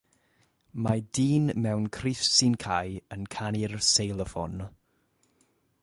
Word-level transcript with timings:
Mae 0.85 1.03
dyn 1.17 1.51
mewn 1.65 1.85
crys 1.97 2.23
sy'n 2.37 2.57
cau 2.65 2.97
yn 3.17 3.29
canu'r 3.37 3.77
seiloffon. 3.93 4.57